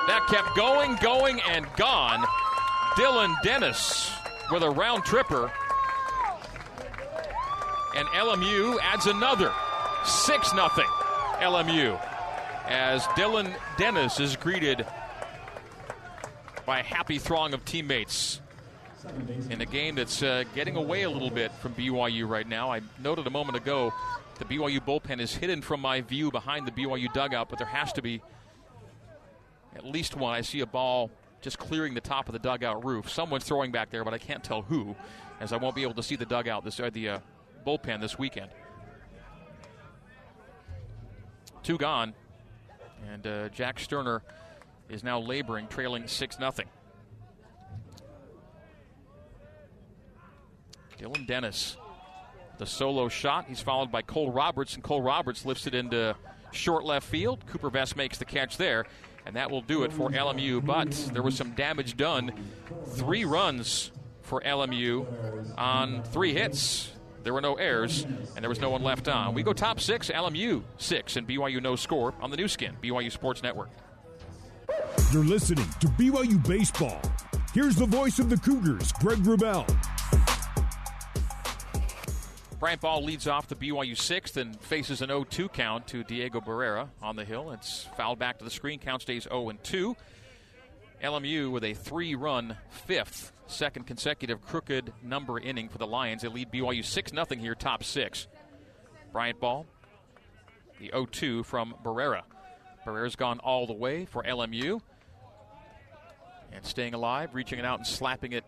[0.08, 2.26] That kept going, going, and gone.
[2.96, 4.14] Dylan Dennis
[4.50, 5.52] with a round tripper.
[7.98, 9.52] And LMU adds another
[10.06, 12.00] 6 0 LMU
[12.68, 14.86] as Dylan Dennis is greeted
[16.68, 18.40] by a happy throng of teammates
[19.50, 22.72] in a game that's uh, getting away a little bit from BYU right now.
[22.72, 23.92] I noted a moment ago
[24.38, 27.92] the BYU bullpen is hidden from my view behind the BYU dugout, but there has
[27.94, 28.22] to be
[29.76, 30.36] at least one.
[30.36, 31.10] I see a ball
[31.42, 33.10] just clearing the top of the dugout roof.
[33.10, 34.96] Someone's throwing back there, but I can't tell who,
[35.40, 37.20] as I won't be able to see the dugout this or the uh,
[37.66, 38.52] bullpen this weekend.
[41.64, 42.14] Two gone,
[43.12, 44.22] and uh, Jack Sterner
[44.90, 46.68] is now laboring, trailing six nothing.
[50.98, 51.78] Dylan Dennis,
[52.58, 53.46] the solo shot.
[53.48, 56.16] He's followed by Cole Roberts, and Cole Roberts lifts it into
[56.52, 57.46] short left field.
[57.48, 58.86] Cooper Vest makes the catch there,
[59.26, 60.66] and that will do it for LMU.
[60.66, 62.32] But there was some damage done.
[62.96, 63.92] Three runs
[64.22, 65.06] for LMU
[65.58, 66.92] on three hits.
[67.28, 69.34] There were no errors, and there was no one left on.
[69.34, 73.12] We go top six, LMU six, and BYU no score on the Nu Skin, BYU
[73.12, 73.68] Sports Network.
[75.12, 77.02] You're listening to BYU Baseball.
[77.54, 79.68] Here's the voice of the Cougars, Greg Wrubell.
[82.62, 86.88] Bryant Ball leads off the BYU sixth and faces an 0-2 count to Diego Barrera
[87.02, 87.52] on the hill.
[87.52, 88.80] It's fouled back to the screen.
[88.80, 89.98] Count stays 0 2.
[91.04, 96.24] LMU with a three-run fifth, second consecutive crooked number inning for the Lions.
[96.24, 98.28] They lead BYU 6 0 here, top six.
[99.12, 99.66] Bryant Ball,
[100.80, 102.24] the 0-2 from Barrera.
[102.86, 104.82] Barrera's gone all the way for LMU.
[106.52, 108.46] And staying alive, reaching it out and slapping it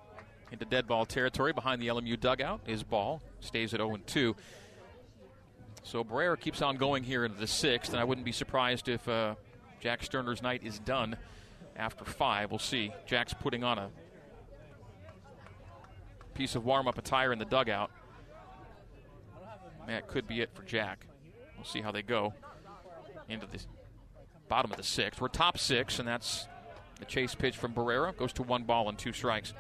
[0.52, 2.62] into dead ball territory behind the LMU dugout.
[2.66, 4.36] His ball stays at 0 2.
[5.84, 9.08] So Barrera keeps on going here into the sixth, and I wouldn't be surprised if
[9.08, 9.36] uh,
[9.80, 11.16] Jack Sterner's night is done
[11.80, 12.52] after five.
[12.52, 12.92] We'll see.
[13.08, 13.90] Jack's putting on a
[16.36, 17.90] piece of warm up attire in the dugout.
[19.88, 21.08] That could be it for Jack.
[21.56, 22.34] We'll see how they go
[23.28, 23.60] into the
[24.48, 25.20] bottom of the sixth.
[25.20, 26.48] We're top six, and that's
[27.00, 28.16] the chase pitch from Barrera.
[28.16, 29.54] Goes to one ball and two strikes.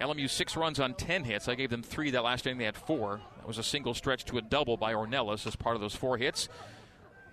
[0.00, 1.48] LMU six runs on 10 hits.
[1.48, 2.58] I gave them three that last inning.
[2.58, 3.20] They had four.
[3.38, 6.16] That was a single stretch to a double by Ornelas as part of those four
[6.16, 6.48] hits.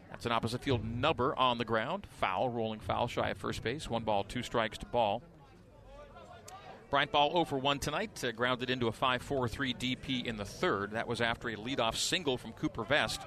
[0.09, 2.07] That's an opposite field number on the ground.
[2.19, 3.89] Foul, rolling foul, shy of first base.
[3.89, 5.21] One ball, two strikes to ball.
[6.89, 10.37] Bryant Ball 0 for 1 tonight, uh, grounded into a 5 4 3 DP in
[10.37, 10.91] the third.
[10.91, 13.21] That was after a leadoff single from Cooper Vest.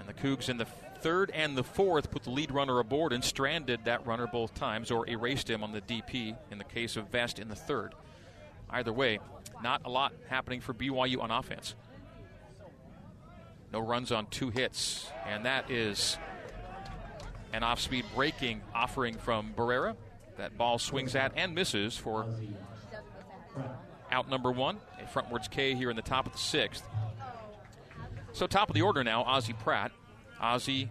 [0.00, 0.66] And the Cougs in the
[1.00, 4.90] third and the fourth put the lead runner aboard and stranded that runner both times
[4.90, 7.94] or erased him on the DP in the case of Vest in the third.
[8.70, 9.20] Either way,
[9.62, 11.74] not a lot happening for BYU on offense.
[13.72, 16.18] No runs on two hits, and that is
[17.52, 19.96] an off speed breaking offering from Barrera.
[20.36, 22.26] That ball swings at and misses for
[24.10, 26.84] out number one, a frontwards K here in the top of the sixth.
[28.32, 29.92] So, top of the order now, Ozzie Pratt.
[30.40, 30.90] Ozzie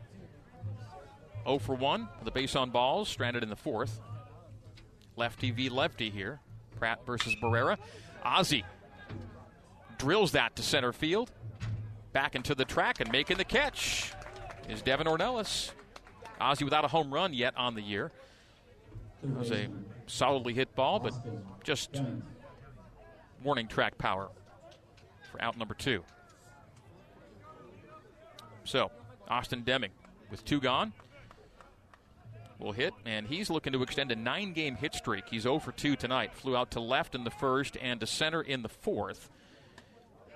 [1.44, 4.00] 0 for 1 with base on balls, stranded in the fourth.
[5.16, 6.40] Lefty v lefty here.
[6.80, 7.78] Pratt versus Barrera.
[8.24, 8.64] Ozzie
[9.98, 11.32] drills that to center field.
[12.14, 14.12] Back into the track and making the catch
[14.68, 15.72] is Devin Ornelas.
[16.40, 18.12] Ozzie without a home run yet on the year.
[19.24, 19.68] It was a
[20.08, 21.14] solidly hit ball, but
[21.64, 22.02] just
[23.44, 24.30] warning track power
[25.32, 26.04] for out number two.
[28.64, 28.92] So,
[29.30, 29.92] Austin Deming
[30.30, 30.94] with two gone
[32.60, 35.26] will hit, and he's looking to extend a nine game hit streak.
[35.30, 36.34] He's 0 for 2 tonight.
[36.34, 39.30] Flew out to left in the first and to center in the fourth.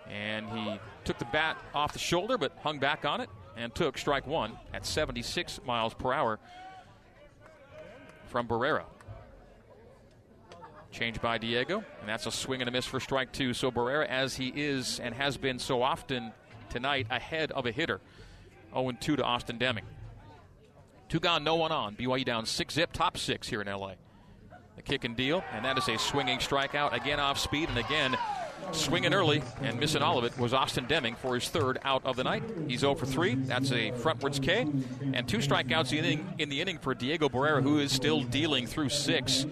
[0.09, 3.97] And he took the bat off the shoulder, but hung back on it and took
[3.97, 6.39] strike one at 76 miles per hour
[8.27, 8.83] from Barrera.
[10.91, 13.53] Change by Diego, and that's a swing and a miss for strike two.
[13.53, 16.31] So Barrera, as he is and has been so often
[16.69, 17.99] tonight, ahead of a hitter.
[18.73, 19.85] 0 2 to Austin Deming.
[21.07, 21.95] Two gone, no one on.
[21.95, 23.93] BYU down six zip, top six here in LA.
[24.75, 26.93] The kick and deal, and that is a swinging strikeout.
[26.93, 28.17] Again off speed, and again
[28.71, 32.15] swinging early and missing all of it was Austin Deming for his third out of
[32.15, 32.43] the night.
[32.67, 33.35] He's 0 for 3.
[33.35, 34.67] That's a frontwards K.
[35.13, 38.21] And two strikeouts in the inning, in the inning for Diego Barrera, who is still
[38.21, 39.45] dealing through six.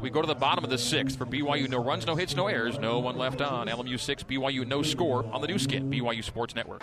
[0.00, 1.68] We go to the bottom of the sixth for BYU.
[1.68, 3.66] No runs, no hits, no errors, no one left on.
[3.66, 6.82] LMU 6, BYU no score on the Nu Skin, BYU Sports Network.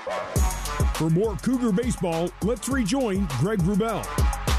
[0.95, 4.52] For more Cougar baseball, let's rejoin Greg Wrubell.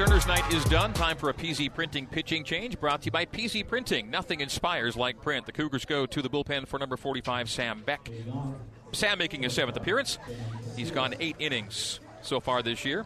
[0.00, 0.94] Sterner's night is done.
[0.94, 4.10] Time for a PZ Printing pitching change brought to you by PZ Printing.
[4.10, 5.44] Nothing inspires like print.
[5.44, 8.08] The Cougars go to the bullpen for number 45, Sam Beck.
[8.92, 10.18] Sam making his seventh appearance.
[10.74, 13.04] He's gone eight innings so far this year.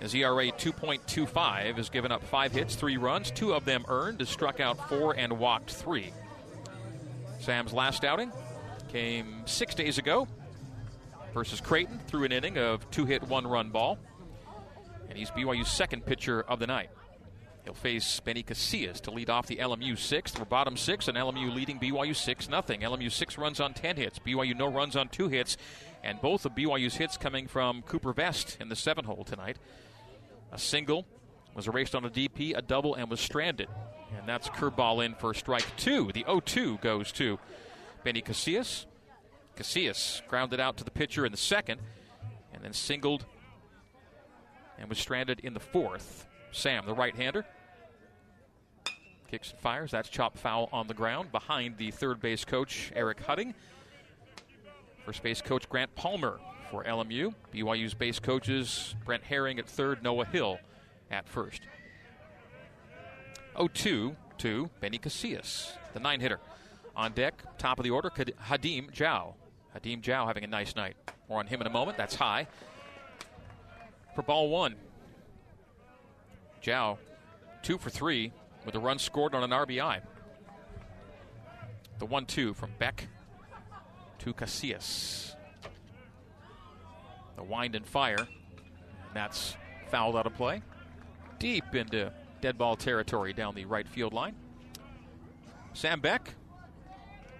[0.00, 4.28] His ERA 2.25 has given up five hits, three runs, two of them earned, has
[4.28, 6.12] struck out four and walked three.
[7.38, 8.32] Sam's last outing
[8.88, 10.26] came six days ago
[11.32, 14.00] versus Creighton through an inning of two hit, one run ball.
[15.08, 16.90] And he's BYU's second pitcher of the night.
[17.64, 20.38] He'll face Benny Casillas to lead off the LMU sixth.
[20.38, 22.82] We're bottom six, and LMU leading BYU 6 nothing.
[22.82, 24.18] LMU six runs on 10 hits.
[24.18, 25.56] BYU no runs on two hits.
[26.02, 29.56] And both of BYU's hits coming from Cooper Vest in the seven hole tonight.
[30.52, 31.06] A single
[31.54, 33.68] was erased on a DP, a double, and was stranded.
[34.18, 36.12] And that's curveball in for strike two.
[36.12, 37.38] The 0 2 goes to
[38.04, 38.84] Benny Casillas.
[39.56, 41.80] Casillas grounded out to the pitcher in the second,
[42.52, 43.24] and then singled
[44.78, 46.26] and was stranded in the fourth.
[46.52, 47.44] Sam, the right hander,
[49.30, 49.90] kicks and fires.
[49.90, 53.54] That's chop foul on the ground behind the third base coach, Eric Hutting.
[55.04, 56.38] First base coach, Grant Palmer
[56.70, 57.34] for LMU.
[57.52, 60.58] BYU's base coaches, Brent Herring at third, Noah Hill
[61.10, 61.62] at first.
[63.56, 66.40] 0 2 to Benny Casillas, the nine hitter.
[66.96, 69.34] On deck, top of the order, Hadim Zhao.
[69.76, 70.96] Hadim Zhao having a nice night.
[71.28, 71.98] More on him in a moment.
[71.98, 72.46] That's high.
[74.14, 74.76] For ball one,
[76.62, 76.98] Zhao,
[77.62, 78.32] two for three
[78.64, 80.00] with a run scored on an RBI.
[81.98, 83.08] The 1 2 from Beck
[84.18, 85.36] to Casillas.
[87.36, 88.18] The wind and fire.
[88.18, 89.56] And that's
[89.90, 90.62] fouled out of play.
[91.38, 94.34] Deep into dead ball territory down the right field line.
[95.72, 96.34] Sam Beck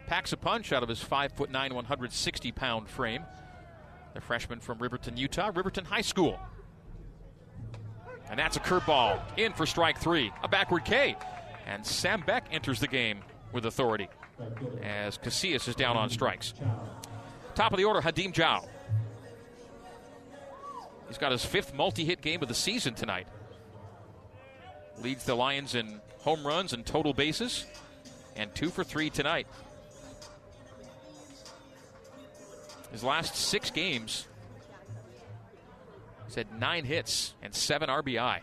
[0.06, 3.22] packs a punch out of his 5'9, 160 pound frame.
[4.14, 6.38] The freshman from Riverton, Utah, Riverton High School.
[8.34, 11.14] And that's a curveball in for strike three, a backward K.
[11.68, 13.20] And Sam Beck enters the game
[13.52, 14.08] with authority
[14.82, 16.52] as Casillas is down on strikes.
[17.54, 18.66] Top of the order, Hadim Zhao.
[21.06, 23.28] He's got his fifth multi hit game of the season tonight.
[25.00, 27.64] Leads the Lions in home runs and total bases,
[28.34, 29.46] and two for three tonight.
[32.90, 34.26] His last six games,
[36.34, 38.40] He's had nine hits and seven RBI.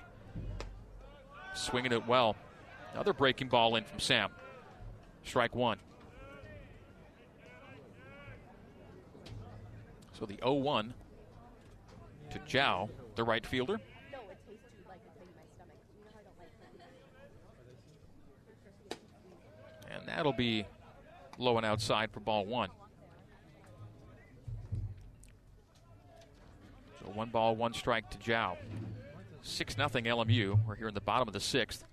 [1.54, 2.38] Swinging it well.
[2.94, 4.32] Another breaking ball in from Sam.
[5.26, 5.78] Strike one.
[10.18, 10.94] So the 0 1
[12.30, 13.78] to Zhao, the right fielder.
[19.90, 20.66] And that'll be
[21.38, 22.70] low and outside for ball one.
[27.14, 28.58] One ball, one strike to Zhao.
[29.44, 30.60] 6 0 LMU.
[30.68, 31.84] We're here in the bottom of the sixth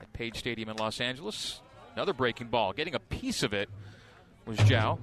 [0.00, 1.60] at Page Stadium in Los Angeles.
[1.94, 2.72] Another breaking ball.
[2.72, 3.68] Getting a piece of it
[4.46, 4.98] was Zhao.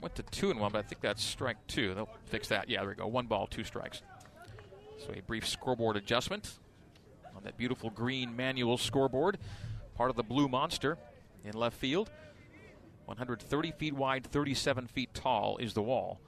[0.00, 1.94] Went to two and one, but I think that's strike two.
[1.94, 2.68] They'll fix that.
[2.68, 3.06] Yeah, there we go.
[3.06, 4.02] One ball, two strikes.
[4.98, 6.52] So a brief scoreboard adjustment
[7.36, 9.38] on that beautiful green manual scoreboard.
[9.94, 10.98] Part of the Blue Monster
[11.44, 12.10] in left field.
[13.06, 16.20] 130 feet wide, 37 feet tall is the wall.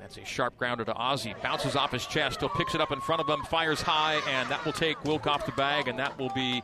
[0.00, 1.34] That's a sharp grounder to Ozzie.
[1.42, 4.48] Bounces off his chest, still picks it up in front of him, fires high, and
[4.50, 6.62] that will take Wilk off the bag, and that will be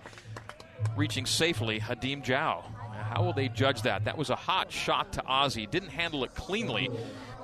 [0.96, 2.62] reaching safely Hadim Zhao.
[2.92, 4.04] How will they judge that?
[4.04, 5.66] That was a hot shot to Ozzie.
[5.66, 6.90] Didn't handle it cleanly.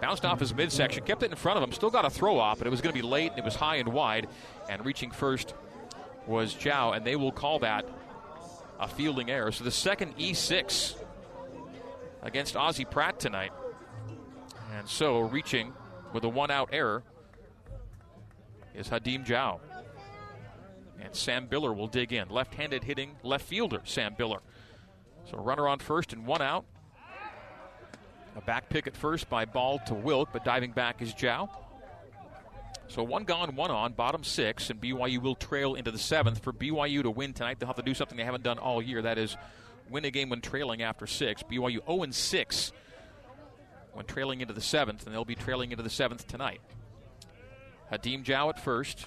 [0.01, 2.59] Bounced off his midsection, kept it in front of him, still got a throw off,
[2.59, 4.29] but it was going to be late, and it was high and wide.
[4.69, 5.55] And reaching first
[6.27, 7.89] was Zhao, and they will call that
[8.79, 9.51] a fielding error.
[9.53, 10.95] So the second E6
[12.23, 13.53] against Ozzie Pratt tonight.
[14.77, 15.73] And so reaching
[16.13, 17.03] with a one out error
[18.75, 19.59] is Hadim Zhao.
[21.01, 22.29] And Sam Biller will dig in.
[22.29, 24.41] Left handed hitting left fielder, Sam Biller.
[25.31, 26.67] So runner on first and one out.
[28.37, 31.49] A back pick at first by ball to Wilk, but diving back is Zhao.
[32.89, 36.43] So one gone, one on, bottom six, and BYU will trail into the seventh.
[36.45, 39.01] For BYU to win tonight, they'll have to do something they haven't done all year.
[39.01, 39.39] That is
[39.89, 41.43] win a game when trailing after six.
[41.43, 42.73] BYU 0 6
[43.97, 46.61] when trailing into the seventh, and they'll be trailing into the seventh tonight.
[47.91, 49.07] Hadim Zhao at first,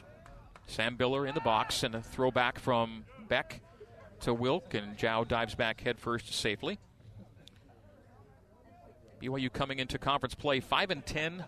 [0.68, 3.62] Sam Biller in the box, and a throwback from Beck
[4.22, 6.80] to Wilk, and Zhao dives back headfirst safely.
[9.22, 11.44] BYU coming into conference play 5 and 10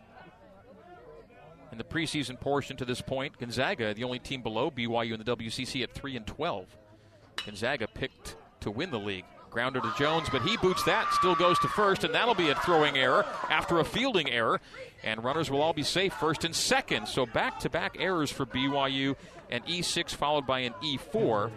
[1.71, 3.37] in the preseason portion to this point.
[3.37, 6.65] Gonzaga, the only team below BYU in the WCC at 3 and 12.
[7.45, 11.59] Gonzaga picked to win the league Grounder to Jones, but he boots that, still goes
[11.59, 14.61] to first, and that'll be a throwing error after a fielding error.
[15.03, 17.07] And runners will all be safe first and second.
[17.07, 19.15] So back to back errors for BYU,
[19.49, 21.51] an E6 followed by an E4.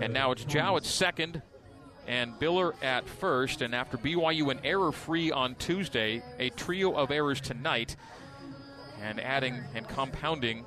[0.00, 1.42] And now it's Zhao at second
[2.06, 3.62] and Biller at first.
[3.62, 7.96] And after BYU an error free on Tuesday, a trio of errors tonight,
[9.00, 10.64] and adding and compounding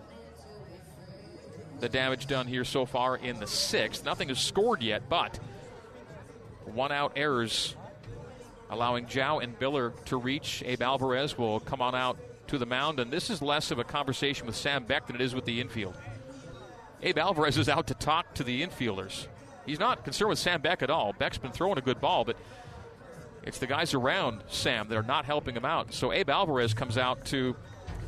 [1.80, 4.06] the damage done here so far in the sixth.
[4.06, 5.40] Nothing is scored yet, but
[6.74, 7.76] one out errors
[8.70, 10.64] allowing Zhao and Biller to reach.
[10.66, 13.84] Abe Alvarez will come on out to the mound, and this is less of a
[13.84, 15.96] conversation with Sam Beck than it is with the infield.
[17.02, 19.28] Abe Alvarez is out to talk to the infielders.
[19.66, 21.14] He's not concerned with Sam Beck at all.
[21.14, 22.38] Beck's been throwing a good ball, but
[23.44, 25.94] it's the guys around Sam that are not helping him out.
[25.94, 27.56] So Abe Alvarez comes out to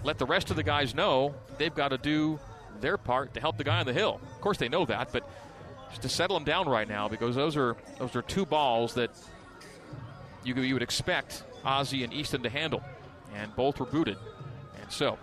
[0.03, 2.39] let the rest of the guys know they've got to do
[2.79, 4.21] their part to help the guy on the hill.
[4.35, 5.29] Of course, they know that, but
[5.89, 9.11] just to settle him down right now because those are those are two balls that
[10.43, 12.83] you, you would expect Ozzie and Easton to handle,
[13.35, 14.17] and both were booted.
[14.81, 15.17] And so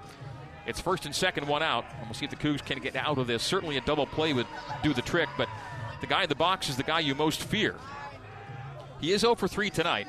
[0.67, 3.19] it's first and second, one out, and we'll see if the Cougs can get out
[3.19, 3.43] of this.
[3.43, 4.47] Certainly, a double play would
[4.83, 5.49] do the trick, but
[6.01, 7.75] the guy in the box is the guy you most fear.
[9.01, 10.09] He is 0 for 3 tonight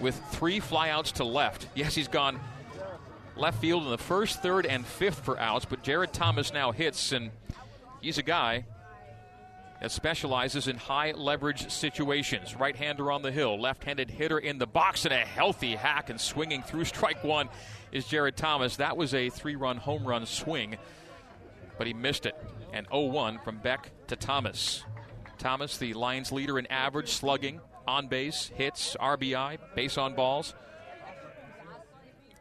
[0.00, 1.68] with three flyouts to left.
[1.74, 2.40] Yes, he's gone
[3.36, 7.12] left field in the first, third, and fifth for outs, but Jared Thomas now hits,
[7.12, 7.30] and
[8.00, 8.64] he's a guy
[9.80, 12.56] that specializes in high leverage situations.
[12.56, 16.10] Right hander on the hill, left handed hitter in the box, and a healthy hack
[16.10, 17.48] and swinging through strike one
[17.92, 18.76] is Jared Thomas.
[18.76, 20.76] That was a three run home run swing,
[21.78, 22.36] but he missed it.
[22.72, 24.84] And 0 1 from Beck to Thomas.
[25.38, 30.54] Thomas, the Lions leader in average slugging, on base, hits, RBI, base on balls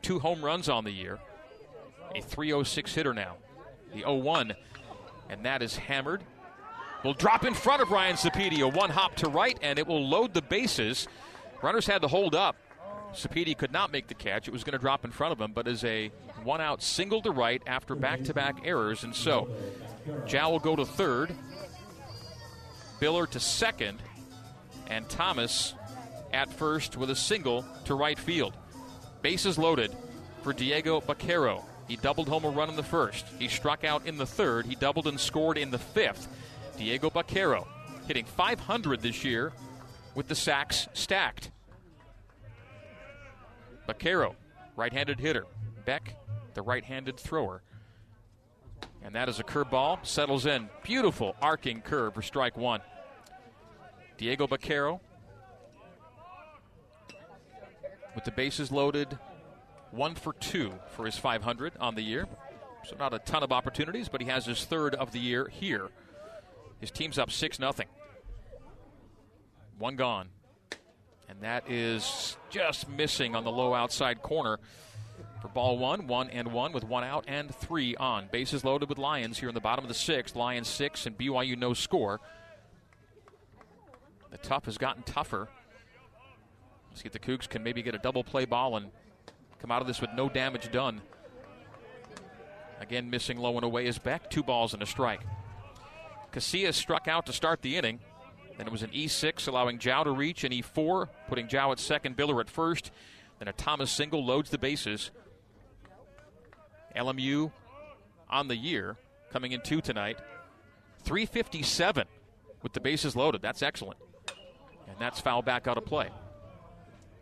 [0.06, 1.18] two home runs on the year.
[2.14, 3.38] A 306 hitter now.
[3.92, 4.54] The 0 1.
[5.32, 6.24] And that is hammered.
[7.06, 8.64] Will drop in front of Ryan Sapedi.
[8.74, 11.08] one hop to right, and it will load the bases.
[11.62, 12.56] Runners had to hold up.
[13.14, 14.47] Sapedi could not make the catch.
[14.47, 16.08] It was going to drop in front of him, but is a
[16.43, 19.03] one out single to right after back to back errors.
[19.03, 19.47] And so,
[20.26, 21.36] Zhao will go to third,
[22.99, 24.01] Biller to second,
[24.88, 25.76] and Thomas
[26.34, 28.58] at first with a single to right field.
[29.22, 29.95] Bases loaded
[30.41, 31.64] for Diego Baquero.
[31.88, 33.28] He doubled home a run in the first.
[33.38, 34.66] He struck out in the third.
[34.66, 36.28] He doubled and scored in the fifth.
[36.78, 37.68] Diego Baquero
[38.08, 39.52] hitting 500 this year
[40.14, 41.52] with the sacks stacked.
[43.88, 44.36] Baquero,
[44.76, 45.46] right handed hitter.
[45.86, 46.16] Beck,
[46.54, 47.62] the right handed thrower.
[49.04, 50.06] And that is a curveball.
[50.06, 50.70] Settles in.
[50.84, 52.82] Beautiful arcing curve for strike one.
[54.18, 55.00] Diego Baquero
[58.16, 59.20] with the bases loaded,
[59.92, 62.26] one for two for his 500 on the year.
[62.86, 65.90] So not a ton of opportunities, but he has his third of the year here.
[66.80, 67.72] His team's up 6 0.
[69.78, 70.30] One gone.
[71.28, 74.60] And that is just missing on the low outside corner
[75.42, 78.30] for ball one, one and one with one out and three on.
[78.32, 80.36] Bases loaded with Lions here in the bottom of the sixth.
[80.36, 82.22] Lions six and BYU no score.
[84.30, 85.50] The tough has gotten tougher
[86.96, 88.90] Let's See if the Cougs can maybe get a double play ball and
[89.60, 91.02] come out of this with no damage done.
[92.80, 94.30] Again, missing low and away is back.
[94.30, 95.20] Two balls and a strike.
[96.36, 98.00] Casillas struck out to start the inning.
[98.58, 102.18] Then it was an E6 allowing Zhao to reach, an E4 putting Zhao at second,
[102.18, 102.92] Biller at first.
[103.40, 105.12] Then a Thomas single loads the bases.
[106.96, 107.52] LMU
[108.30, 108.98] on the year
[109.32, 110.20] coming in two tonight.
[111.04, 112.06] 357
[112.64, 113.42] with the bases loaded.
[113.42, 114.00] That's excellent.
[114.88, 116.10] And that's foul back out of play.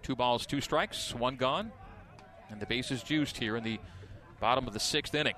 [0.02, 1.72] Two balls, two strikes, one gone.
[2.50, 3.80] And the bases juiced here in the
[4.40, 5.36] bottom of the sixth inning.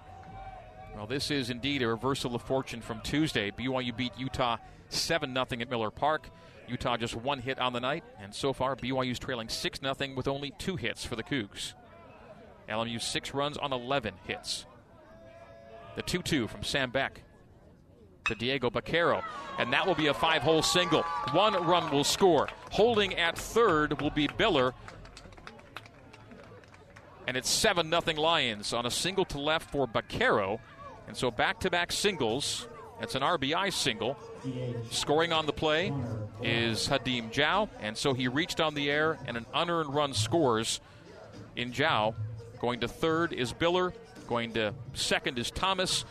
[0.95, 3.51] Well, this is indeed a reversal of fortune from Tuesday.
[3.51, 4.57] BYU beat Utah
[4.89, 6.29] 7 0 at Miller Park.
[6.67, 10.27] Utah just one hit on the night, and so far BYU's trailing 6 0 with
[10.27, 11.73] only two hits for the Cougs.
[12.69, 14.65] LMU six runs on 11 hits.
[15.95, 17.21] The 2 2 from Sam Beck
[18.25, 19.23] to Diego Baquero.
[19.59, 21.03] And that will be a five hole single.
[21.31, 22.47] One run will score.
[22.71, 24.73] Holding at third will be Biller.
[27.27, 30.59] And it's 7 0 Lions on a single to left for Baquero.
[31.07, 32.67] And so back to back singles.
[33.01, 34.17] It's an RBI single.
[34.89, 35.91] Scoring on the play
[36.41, 37.69] is Hadim Zhao.
[37.81, 40.79] And so he reached on the air, and an unearned run scores
[41.55, 42.15] in Zhao.
[42.59, 43.93] Going to third is Biller.
[44.27, 46.05] Going to second is Thomas.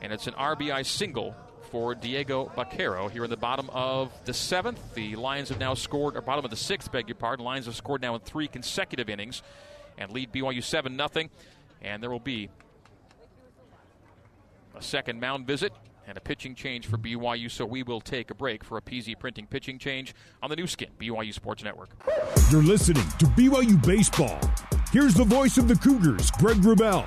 [0.00, 1.34] And it's an RBI single
[1.70, 4.80] for Diego Baquero here in the bottom of the seventh.
[4.94, 7.44] The Lions have now scored, or bottom of the sixth, beg your pardon.
[7.44, 9.42] Lions have scored now in three consecutive innings
[9.98, 11.28] and lead BYU 7 0.
[11.82, 12.48] And there will be
[14.78, 15.72] a second mound visit
[16.06, 19.18] and a pitching change for BYU, so we will take a break for a PZ
[19.18, 21.90] Printing pitching change on the Nu Skin, BYU Sports Network.
[22.50, 24.40] You're listening to BYU Baseball.
[24.92, 27.04] Here's the voice of the Cougars, Greg Wrubell.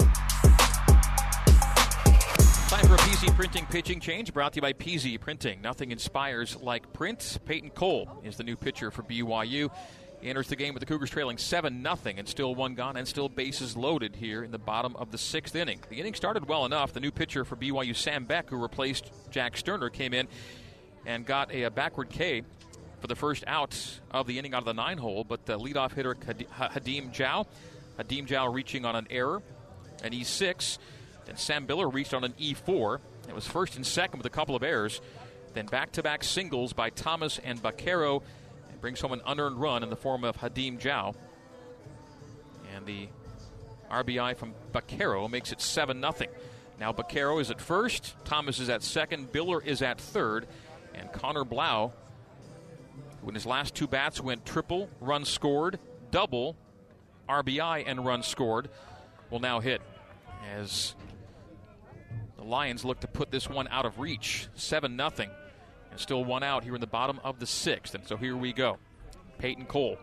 [2.70, 5.62] Time for a PZ Printing pitching change brought to you by PZ Printing.
[5.62, 7.40] Nothing inspires like print.
[7.46, 9.72] Peyton Cole is the new pitcher for BYU.
[10.22, 13.08] He enters the game with the Cougars trailing 7 0 and still one gone and
[13.08, 15.80] still bases loaded here in the bottom of the sixth inning.
[15.90, 16.94] The inning started well enough.
[16.94, 20.28] The new pitcher for BYU, Sam Beck, who replaced Jack Sterner, came in
[21.08, 22.44] and got a, a backward K
[23.00, 23.76] for the first out
[24.12, 27.48] of the inning out of the nine hole, but the leadoff hitter, Hadim Zhao,
[27.98, 29.42] Hadim Zhao reaching on an error,
[30.04, 30.78] an E6.
[31.26, 33.00] Then Sam Biller reached on an E4.
[33.28, 35.02] It was first and second with a couple of errors.
[35.56, 38.22] Then back to back singles by Thomas and Baquero
[38.82, 41.16] brings home an unearned run in the form of Hadim Zhao.
[42.76, 43.08] And the
[43.90, 46.14] RBI from Baquero makes it 7 0.
[46.80, 50.48] Now Baquero is at first, Thomas is at second, Biller is at third,
[50.96, 51.94] and Connor Blau,
[53.22, 55.78] who in his last two bats went triple, run scored,
[56.10, 56.56] double,
[57.30, 58.70] RBI, and run scored,
[59.30, 59.82] will now hit
[60.56, 60.96] as
[62.36, 64.48] the Lions look to put this one out of reach.
[64.56, 65.30] 7 0.
[65.92, 67.94] And still one out here in the bottom of the sixth.
[67.94, 68.78] And so here we go.
[69.38, 69.98] Peyton Cole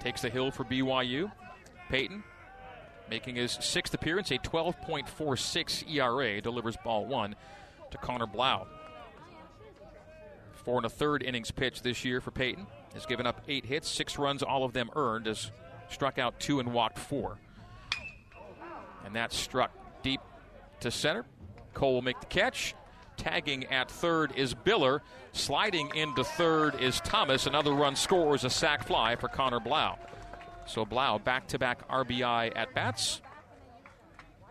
[0.00, 1.30] takes the hill for BYU.
[1.88, 2.22] Peyton
[3.08, 7.34] making his sixth appearance, a 12.46 ERA, delivers ball one
[7.90, 8.66] to Connor Blau.
[10.52, 12.66] Four and a third innings pitched this year for Peyton.
[12.94, 15.50] Has given up eight hits, six runs, all of them earned, has
[15.88, 17.38] struck out two and walked four.
[19.04, 19.70] And that struck
[20.02, 20.20] deep
[20.80, 21.24] to center.
[21.74, 22.74] Cole will make the catch.
[23.18, 25.00] Tagging at third is Biller.
[25.32, 27.46] Sliding into third is Thomas.
[27.46, 29.98] Another run scores a sac fly for Connor Blau.
[30.66, 33.20] So Blau back to back RBI at bats.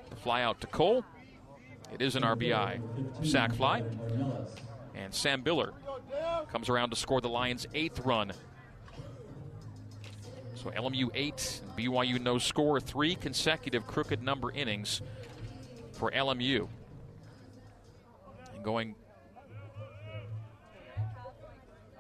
[0.10, 1.04] The fly out to Cole.
[1.94, 3.84] It is an RBI sac fly.
[4.94, 5.72] And Sam Biller
[6.52, 8.34] comes around to score the Lions' eighth run.
[10.56, 15.02] So LMU eight, BYU no score, three consecutive crooked number innings
[15.94, 16.68] for LMU.
[18.68, 18.96] Going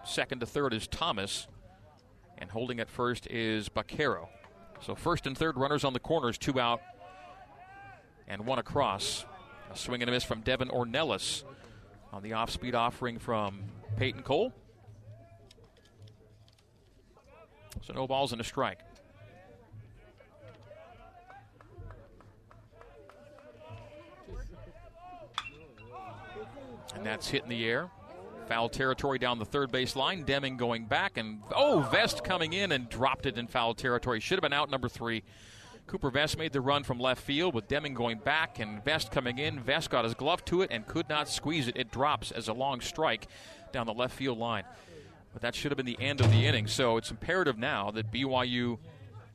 [0.04, 1.48] second to third is Thomas.
[2.40, 4.28] And holding at first is Baquero.
[4.82, 6.82] So first and third runners on the corners, two out
[8.28, 9.26] and one across.
[9.72, 11.46] A swing and a miss from Devin Ornelas
[12.12, 13.64] on the off speed offering from
[13.96, 14.52] Peyton Cole.
[17.84, 18.80] So no balls and a strike.
[27.08, 27.90] That's hit in the air.
[28.48, 30.24] Foul territory down the third base line.
[30.24, 34.20] Deming going back, and oh, Vest coming in and dropped it in foul territory.
[34.20, 35.24] Should have been out number three.
[35.86, 39.38] Cooper Vest made the run from left field with Deming going back and Vest coming
[39.38, 39.60] in.
[39.60, 41.78] Vest got his glove to it and could not squeeze it.
[41.78, 43.28] It drops as a long strike
[43.72, 44.64] down the left field line.
[45.32, 46.68] But that should have been the end of the inning.
[46.68, 48.80] So it's imperative now that BYU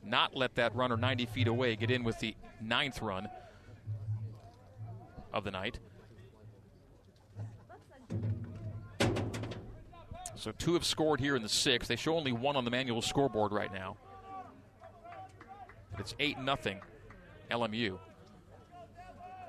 [0.03, 3.27] not let that runner 90 feet away get in with the ninth run
[5.33, 5.79] of the night.
[10.43, 11.87] So two have scored here in the sixth.
[11.87, 13.95] They show only one on the manual scoreboard right now.
[15.97, 16.81] It's 8 nothing
[17.49, 17.97] LMU.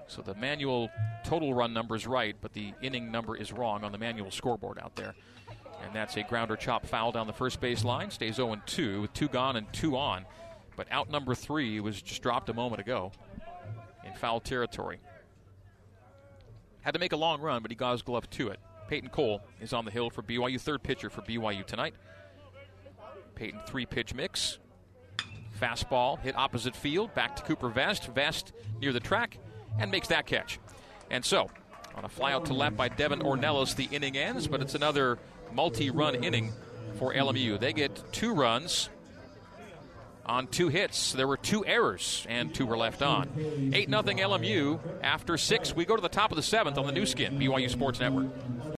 [0.06, 0.88] So the manual
[1.24, 4.78] total run number is right, but the inning number is wrong on the manual scoreboard
[4.78, 5.16] out there.
[5.82, 8.12] And that's a grounder chop foul down the first base line.
[8.12, 10.24] Stays 0 2 with two gone and two on.
[10.76, 13.10] But out number three was just dropped a moment ago
[14.06, 15.00] in foul territory.
[16.82, 18.60] Had to make a long run, but he got his glove to it.
[18.88, 21.94] Peyton Cole is on the hill for BYU, third pitcher for BYU tonight.
[23.34, 24.58] Peyton three pitch mix.
[25.60, 28.08] Fastball hit opposite field, back to Cooper Vest.
[28.08, 29.38] Vest near the track
[29.78, 30.58] and makes that catch.
[31.10, 31.48] And so,
[31.94, 35.18] on a flyout to left by Devin Ornelas, the inning ends, but it's another
[35.52, 36.52] multi run inning
[36.98, 37.58] for LMU.
[37.58, 38.88] They get two runs
[40.26, 41.12] on two hits.
[41.12, 43.28] There were two errors, and two were left on.
[43.72, 44.80] 8 0 LMU.
[45.02, 47.70] After six, we go to the top of the seventh on the Nu Skin, BYU
[47.70, 48.26] Sports Network.